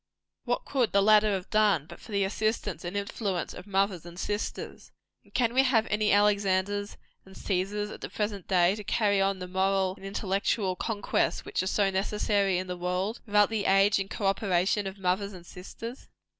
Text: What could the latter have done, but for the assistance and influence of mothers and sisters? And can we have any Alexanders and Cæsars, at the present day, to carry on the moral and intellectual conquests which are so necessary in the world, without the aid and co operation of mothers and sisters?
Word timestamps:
What 0.45 0.65
could 0.65 0.93
the 0.93 1.01
latter 1.03 1.31
have 1.33 1.51
done, 1.51 1.85
but 1.85 1.99
for 1.99 2.11
the 2.11 2.23
assistance 2.23 2.83
and 2.83 2.97
influence 2.97 3.53
of 3.53 3.67
mothers 3.67 4.03
and 4.03 4.19
sisters? 4.19 4.91
And 5.23 5.31
can 5.31 5.53
we 5.53 5.61
have 5.61 5.85
any 5.91 6.11
Alexanders 6.11 6.97
and 7.23 7.35
Cæsars, 7.35 7.93
at 7.93 8.01
the 8.01 8.09
present 8.09 8.47
day, 8.47 8.73
to 8.75 8.83
carry 8.83 9.21
on 9.21 9.37
the 9.37 9.47
moral 9.47 9.93
and 9.97 10.03
intellectual 10.07 10.75
conquests 10.75 11.45
which 11.45 11.61
are 11.61 11.67
so 11.67 11.91
necessary 11.91 12.57
in 12.57 12.65
the 12.65 12.75
world, 12.77 13.21
without 13.27 13.51
the 13.51 13.65
aid 13.65 13.99
and 13.99 14.09
co 14.09 14.25
operation 14.25 14.87
of 14.87 14.97
mothers 14.97 15.33
and 15.33 15.45
sisters? 15.45 16.07